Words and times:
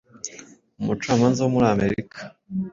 Umucamanza 0.79 1.39
wo 1.41 1.49
muri 1.55 1.67
Amerika 1.75 2.17